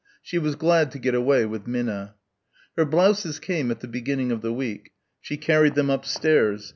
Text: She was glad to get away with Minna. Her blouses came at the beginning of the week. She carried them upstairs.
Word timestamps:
She 0.23 0.39
was 0.39 0.55
glad 0.55 0.89
to 0.93 0.97
get 0.97 1.13
away 1.13 1.45
with 1.45 1.67
Minna. 1.67 2.15
Her 2.75 2.85
blouses 2.85 3.37
came 3.37 3.69
at 3.69 3.81
the 3.81 3.87
beginning 3.87 4.31
of 4.31 4.41
the 4.41 4.51
week. 4.51 4.93
She 5.19 5.37
carried 5.37 5.75
them 5.75 5.91
upstairs. 5.91 6.69